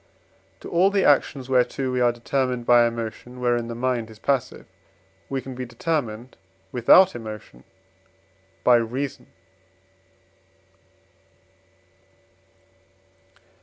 To 0.61 0.67
all 0.71 0.89
the 0.89 1.05
actions, 1.05 1.47
whereto 1.47 1.91
we 1.91 2.01
are 2.01 2.11
determined 2.11 2.65
by 2.65 2.87
emotion 2.87 3.39
wherein 3.39 3.67
the 3.67 3.75
mind 3.75 4.09
is 4.09 4.17
passive; 4.17 4.65
we 5.29 5.43
can 5.43 5.53
be 5.53 5.63
determined 5.63 6.37
without 6.71 7.13
emotion 7.13 7.65
by 8.63 8.77
reason. 8.77 9.27